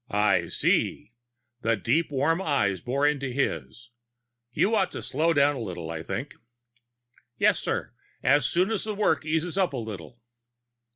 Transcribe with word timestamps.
"I 0.09 0.47
see." 0.47 1.13
The 1.61 1.75
deep, 1.75 2.09
warm 2.09 2.41
eyes 2.41 2.81
bored 2.81 3.11
into 3.11 3.29
his. 3.29 3.91
"You 4.51 4.75
ought 4.75 4.91
to 4.93 5.01
slow 5.03 5.31
down 5.31 5.55
a 5.55 5.61
little, 5.61 5.91
I 5.91 6.01
think." 6.01 6.33
"Yes, 7.37 7.59
sir. 7.59 7.93
As 8.23 8.47
soon 8.47 8.71
as 8.71 8.83
the 8.83 8.95
work 8.95 9.27
eases 9.27 9.59
up 9.59 9.73
a 9.73 9.77
little." 9.77 10.19